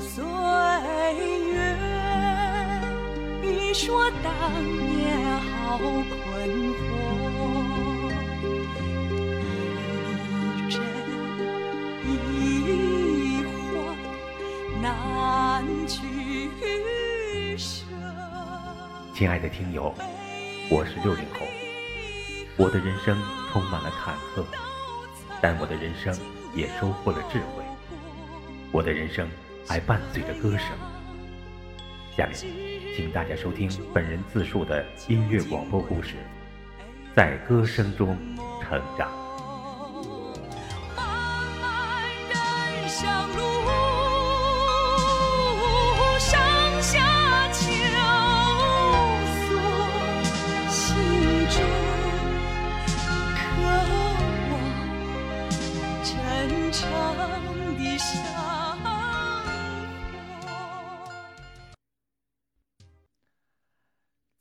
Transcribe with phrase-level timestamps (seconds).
[0.00, 0.24] 岁
[1.52, 1.76] 月，
[3.42, 4.32] 你说当
[4.62, 6.14] 年好困
[6.74, 6.82] 惑，
[10.64, 10.80] 一真
[12.06, 14.84] 一幻难
[15.86, 15.96] 取
[17.56, 17.84] 舍。
[19.14, 19.94] 亲爱的听友，
[20.70, 21.46] 我是六零后，
[22.56, 23.18] 我的人生
[23.50, 24.44] 充满了坎坷，
[25.40, 26.14] 但我的人生
[26.54, 27.64] 也收获了智慧。
[28.72, 29.26] 我的人生
[29.66, 30.68] 还伴随着歌声。
[32.16, 32.34] 下面，
[32.96, 36.14] 请大家收听本人自述的音乐广播故事，
[37.14, 38.16] 在歌声中
[38.62, 39.10] 成长。
[40.96, 41.06] 漫
[41.60, 43.40] 漫人生路，
[46.18, 46.40] 上
[46.80, 47.16] 下
[56.72, 57.55] 求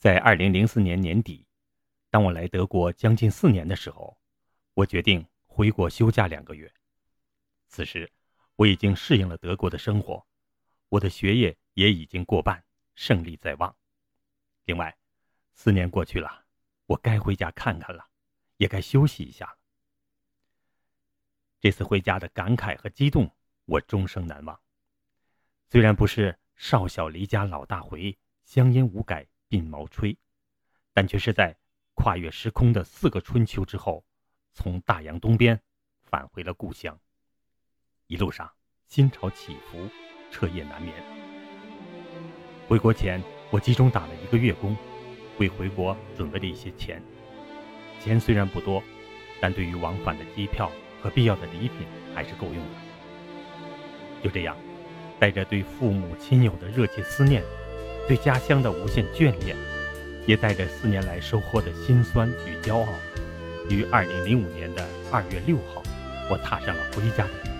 [0.06, 1.48] 在二零零四年年底，
[2.12, 4.16] 当我来德国将近四年的时候，
[4.76, 6.72] 我决定回国休假两个月。
[7.70, 8.14] 此时，
[8.56, 10.24] 我已经适应了德国的生活，
[10.90, 13.76] 我的学业也已经过半，胜利在望。
[14.66, 14.96] 另外，
[15.56, 16.46] 四年过去了，
[16.86, 18.06] 我该回家看看了，
[18.58, 19.58] 也该休息一下了。
[21.60, 24.62] 这次回家的感慨和激动，我终生难忘。
[25.68, 30.18] 虽然不是少小离家老大回，乡音无改鬓毛吹，
[30.94, 31.56] 但却是在
[31.94, 34.04] 跨越时空的四个春秋之后，
[34.54, 35.62] 从大洋东边
[36.04, 37.00] 返回了故乡。
[38.08, 38.52] 一路上
[38.88, 39.90] 心潮起伏，
[40.30, 40.94] 彻夜难眠。
[42.68, 43.22] 回国前，
[43.52, 44.76] 我集中打了一个月工，
[45.40, 47.02] 为回国准备了一些钱。
[48.00, 48.84] 钱虽然不多，
[49.40, 50.72] 但对于往返的机票
[51.02, 54.22] 和必要的礼品还是够用的。
[54.24, 54.58] 就这样，
[55.20, 57.44] 带着对父母亲友的热切思念，
[58.08, 59.56] 对家乡的无限眷恋，
[60.26, 62.88] 也带着四年来收获的辛酸与骄傲，
[63.70, 65.82] 于二零零五年的二月六号，
[66.30, 67.55] 我踏上了回家的路。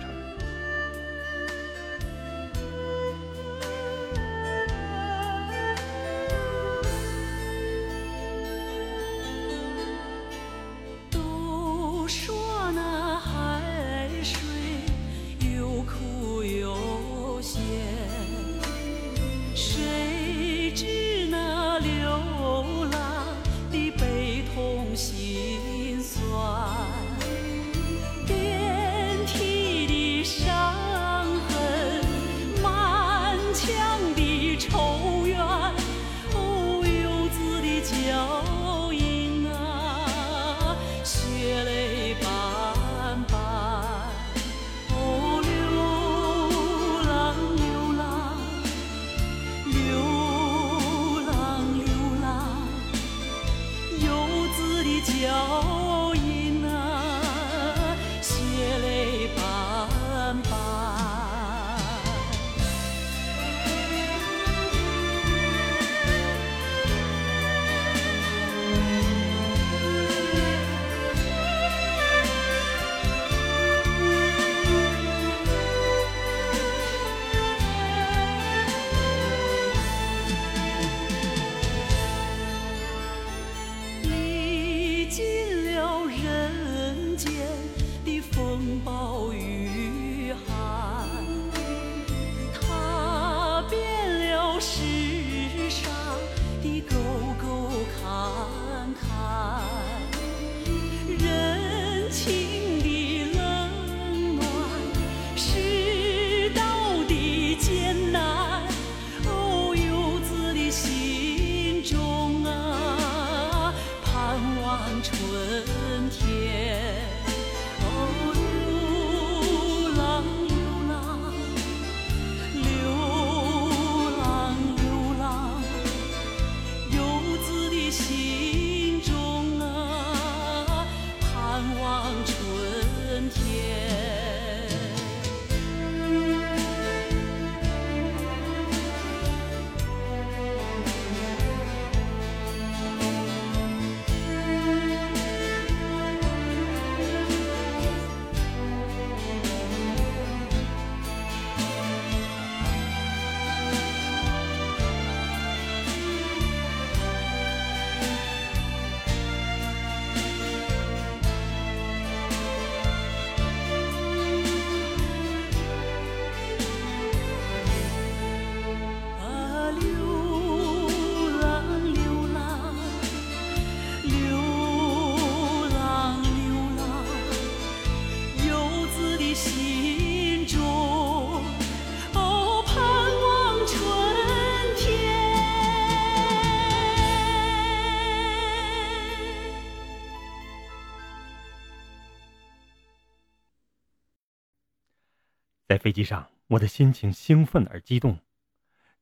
[195.66, 198.16] 在飞机上，我的心情兴奋而激动，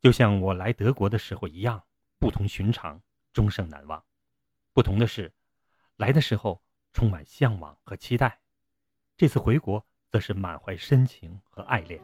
[0.00, 1.82] 就像我来德国的时候一样，
[2.18, 3.02] 不同寻常，
[3.34, 4.02] 终生难忘。
[4.72, 5.30] 不同的是，
[5.96, 6.62] 来的时候
[6.94, 8.40] 充满向往和期待，
[9.14, 12.00] 这次回国则是满怀深情和爱恋。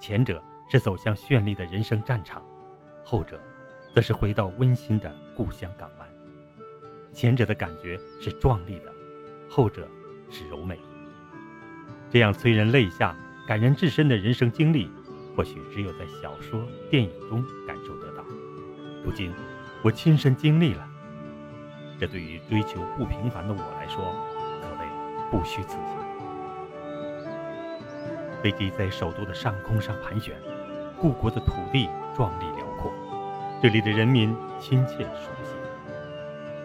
[0.00, 2.42] 前者是走向绚丽的人生战场，
[3.04, 3.38] 后者
[3.94, 6.08] 则是回到温馨的故乡港湾。
[7.12, 8.94] 前者的感觉是壮丽的，
[9.50, 9.86] 后者
[10.30, 10.80] 是柔美。
[12.08, 13.14] 这样催人泪下。
[13.46, 14.90] 感人至深的人生经历，
[15.36, 18.24] 或许只有在小说、电影中感受得到。
[19.04, 19.32] 如今，
[19.82, 20.84] 我亲身经历了，
[22.00, 24.12] 这对于追求不平凡的我来说，
[24.60, 24.86] 可谓
[25.30, 25.96] 不虚此行。
[28.42, 30.34] 飞机在首都的上空上盘旋，
[31.00, 32.92] 故国的土地壮丽辽阔，
[33.62, 35.54] 这里的人民亲切熟悉。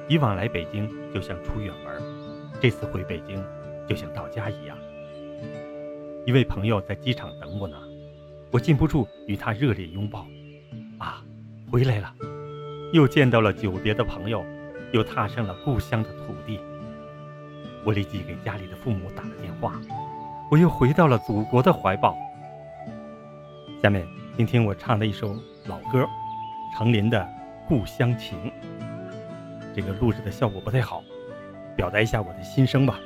[0.07, 2.01] 以往来北京就像出远门，
[2.59, 3.43] 这次回北京
[3.87, 4.75] 就像到家一样。
[6.23, 7.75] 一位朋友在机场等我呢，
[8.51, 10.27] 我禁不住与他热烈拥抱。
[10.99, 11.23] 啊，
[11.71, 12.13] 回来了，
[12.93, 14.45] 又见到了久别的朋友，
[14.91, 16.59] 又踏上了故乡的土地。
[17.83, 19.81] 我立即给家里的父母打了电话，
[20.51, 22.15] 我又回到了祖国的怀抱。
[23.81, 24.05] 下面
[24.37, 25.35] 听听我唱的一首
[25.65, 26.07] 老歌，
[26.77, 27.19] 程琳的
[27.67, 28.37] 《故乡情》。
[29.73, 31.03] 这个录制的效果不太好，
[31.75, 32.99] 表达一下我的心声吧。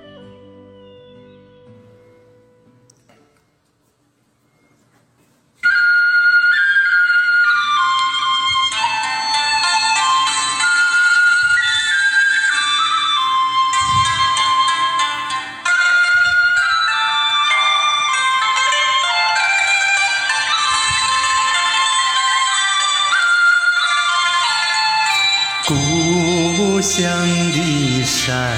[25.67, 27.09] 故乡
[27.51, 28.55] 的山，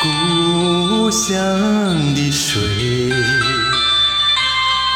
[0.00, 1.34] 故乡
[2.14, 3.10] 的水，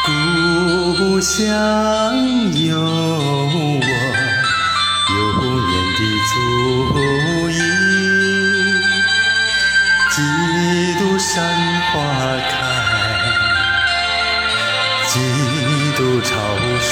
[0.05, 1.43] 故乡
[2.53, 3.59] 有我
[5.09, 5.19] 永
[5.67, 5.99] 远的
[6.29, 6.33] 足
[7.49, 7.59] 印。
[10.15, 10.17] 几
[10.97, 11.27] 度山
[11.91, 11.93] 花
[12.49, 12.51] 开，
[15.09, 15.13] 几
[15.97, 16.31] 度潮
[16.79, 16.89] 水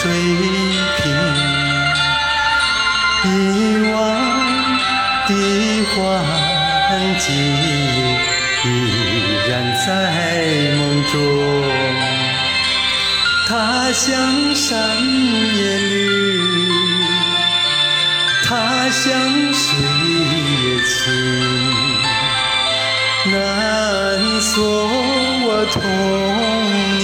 [7.18, 7.34] 环境
[8.64, 8.66] 依
[9.50, 9.52] 然
[9.84, 9.90] 在
[10.78, 10.80] 梦
[11.12, 11.16] 中，
[13.48, 14.06] 他乡
[14.54, 14.70] 山
[15.56, 15.96] 也绿，
[18.46, 18.48] 他
[18.92, 19.10] 乡
[19.52, 19.66] 水
[20.62, 20.96] 也清，
[23.32, 23.36] 难
[24.40, 24.54] 锁
[25.48, 25.82] 我童
[27.00, 27.02] 年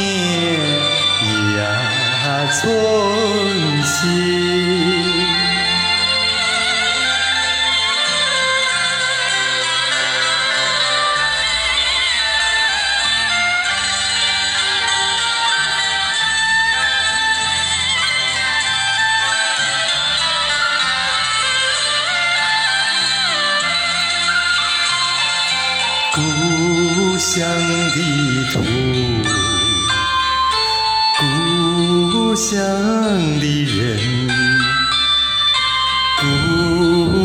[1.58, 1.60] 呀
[2.52, 2.62] 寸
[3.84, 4.73] 心。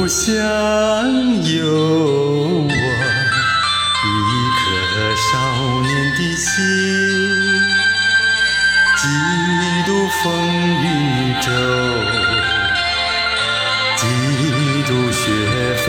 [0.09, 0.33] 故乡
[1.45, 2.73] 有我
[4.05, 4.17] 一
[4.57, 4.65] 颗
[5.15, 5.29] 少
[5.83, 6.49] 年的心。
[8.97, 9.05] 几
[9.85, 10.25] 度风
[10.83, 10.85] 雨
[11.43, 11.47] 骤，
[13.99, 14.03] 几
[14.87, 15.21] 度雪
[15.77, 15.87] 飞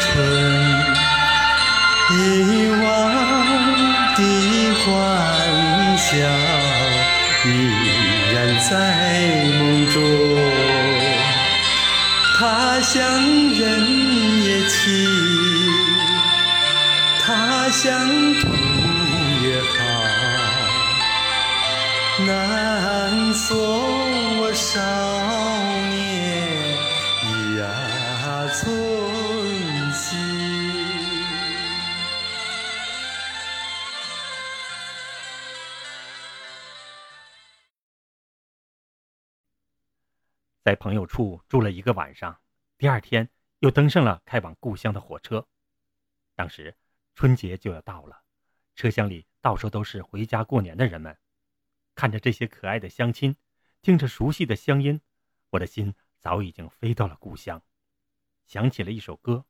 [0.00, 0.55] 春。
[17.86, 17.94] 乡
[18.40, 18.48] 土
[19.46, 19.78] 也好，
[22.26, 23.56] 难锁
[24.40, 24.74] 我少
[25.92, 25.94] 年
[27.56, 27.62] 呀
[28.48, 28.58] 寸
[29.92, 30.18] 心。
[40.64, 42.40] 在朋友处住了一个晚上，
[42.78, 43.28] 第二天
[43.60, 45.46] 又登上了开往故乡的火车。
[46.34, 46.76] 当时
[47.16, 48.22] 春节就要到了，
[48.74, 51.18] 车厢里到处都是回家过年的人们。
[51.94, 53.34] 看着这些可爱的乡亲，
[53.80, 55.00] 听着熟悉的乡音，
[55.48, 57.62] 我的心早已经飞到了故乡，
[58.44, 59.46] 想起了一首歌：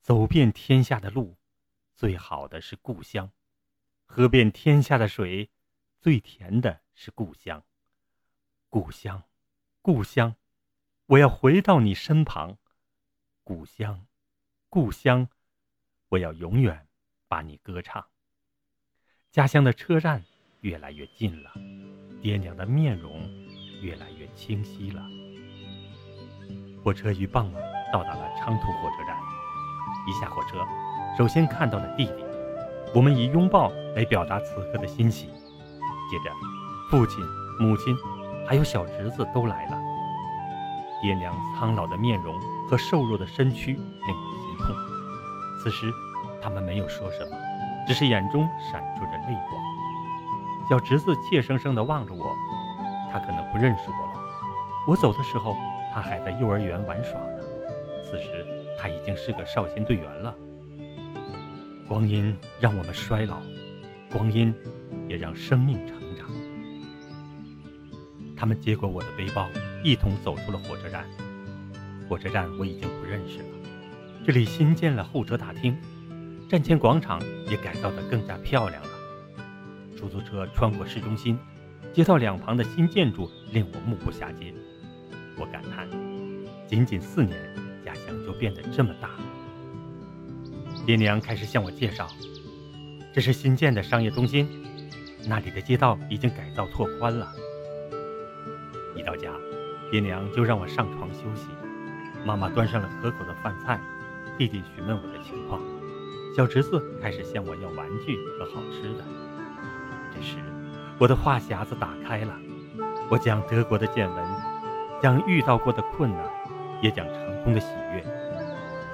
[0.00, 1.36] 走遍天下的路，
[1.92, 3.32] 最好的是故乡；
[4.06, 5.50] 喝遍天下的水，
[6.00, 7.66] 最甜的是故乡。
[8.68, 9.24] 故乡。
[9.82, 10.36] 故乡，
[11.06, 12.58] 我要回到你身旁。
[13.42, 14.06] 故乡，
[14.68, 15.28] 故乡，
[16.10, 16.86] 我要永远
[17.28, 18.04] 把你歌唱。
[19.30, 20.24] 家乡的车站
[20.60, 21.52] 越来越近了，
[22.20, 23.22] 爹娘的面容
[23.80, 25.00] 越来越清晰了。
[26.82, 27.62] 火车于傍晚
[27.92, 29.16] 到达了昌图火车站，
[30.08, 30.66] 一下火车，
[31.16, 32.24] 首先看到了弟弟，
[32.92, 35.26] 我们以拥抱来表达此刻的欣喜。
[36.10, 36.34] 接着，
[36.90, 37.24] 父亲、
[37.60, 37.96] 母亲，
[38.48, 39.78] 还有小侄子都来了。
[41.00, 42.36] 爹娘苍老的面容
[42.68, 44.89] 和瘦弱的身躯令我心痛。
[45.62, 45.92] 此时，
[46.40, 47.36] 他们没有说什么，
[47.86, 49.62] 只是眼中闪烁着泪光。
[50.68, 52.34] 小侄子怯生生地望着我，
[53.12, 54.20] 他可能不认识我了。
[54.86, 55.54] 我走的时候，
[55.92, 57.42] 他还在幼儿园玩耍呢。
[58.02, 58.46] 此时，
[58.78, 60.34] 他已经是个少先队员了。
[61.86, 63.36] 光阴让我们衰老，
[64.10, 64.54] 光阴
[65.08, 66.26] 也让生命成长。
[68.36, 69.46] 他们接过我的背包，
[69.84, 71.04] 一同走出了火车站。
[72.08, 73.44] 火车站我已经不认识了，
[74.22, 75.76] 这里新建了候车大厅，
[76.48, 78.88] 站前广场也改造得更加漂亮了。
[79.96, 81.38] 出租车穿过市中心，
[81.92, 84.52] 街道两旁的新建筑令我目不暇接。
[85.38, 85.88] 我感叹，
[86.68, 87.38] 仅仅四年，
[87.82, 89.08] 家乡就变得这么大。
[90.84, 92.06] 爹娘开始向我介绍，
[93.14, 94.46] 这是新建的商业中心，
[95.26, 97.32] 那里的街道已经改造拓宽了。
[98.94, 99.32] 一到家，
[99.90, 101.46] 爹娘就让我上床休息。
[102.24, 103.80] 妈妈端上了可口的饭菜，
[104.40, 105.60] 弟弟询问我的情况，
[106.34, 109.04] 小侄子开始向我要玩具和好吃的。
[110.14, 110.36] 这时，
[110.98, 112.34] 我的话匣子打开了，
[113.10, 114.24] 我讲德国的见闻，
[115.02, 116.24] 讲遇到过的困难，
[116.80, 118.02] 也讲成功的喜悦。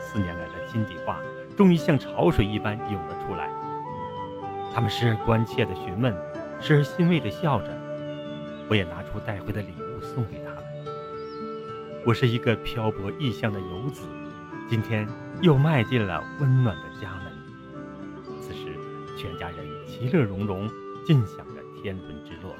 [0.00, 1.20] 四年来的心底话，
[1.56, 3.48] 终于像潮水一般涌了出来。
[4.74, 6.12] 他们时而关切地询问，
[6.60, 7.68] 时而欣慰地笑着。
[8.68, 10.02] 我也拿出带回的礼物。
[10.02, 10.64] 送给他们。
[12.04, 14.08] 我是一个漂泊异乡的游子，
[14.68, 15.06] 今天
[15.42, 17.32] 又迈进了温暖的家门。
[18.40, 18.74] 此时，
[19.18, 20.66] 全家人其乐融融，
[21.04, 22.56] 尽享着天伦之乐。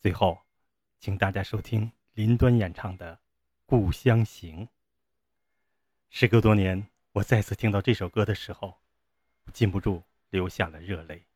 [0.00, 0.38] 最后，
[0.98, 3.16] 请大家收听林端演唱的
[3.66, 4.66] 《故乡行》。
[6.08, 8.78] 时隔多年，我再次听到这首歌的时候，
[9.52, 11.27] 禁不住流下了热泪。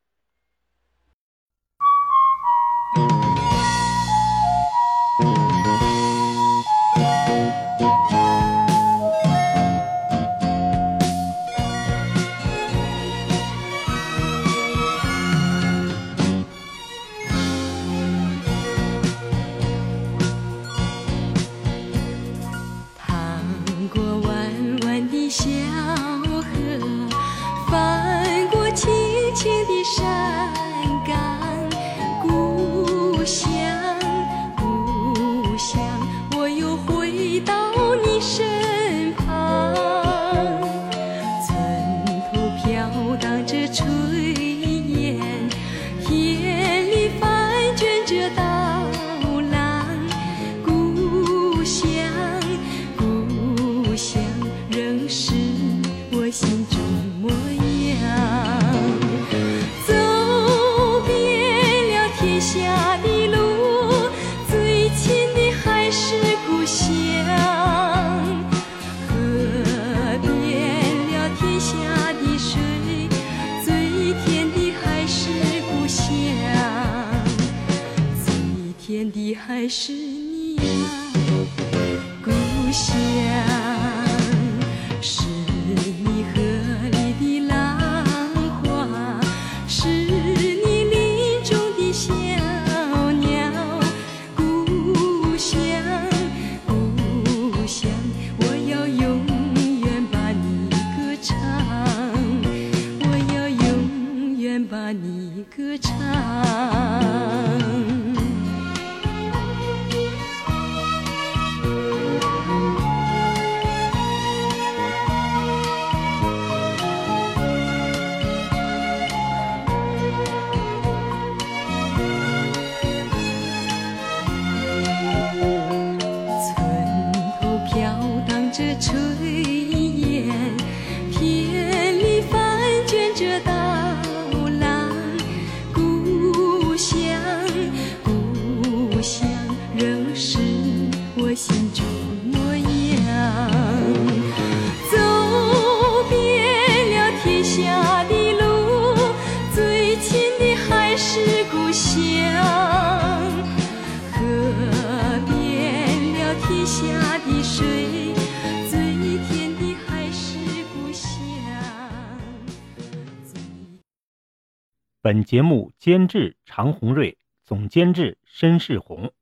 [165.05, 169.13] 本节目监制常红瑞，总监制申世红。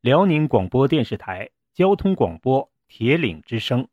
[0.00, 3.88] 辽宁广播电视台交通广播铁岭之声。